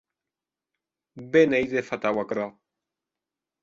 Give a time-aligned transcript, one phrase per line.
[1.31, 2.47] Be n’ei de fatau aquerò!